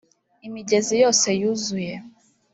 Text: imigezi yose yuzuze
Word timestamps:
imigezi 0.47 0.91
yose 1.03 1.27
yuzuze 1.41 1.93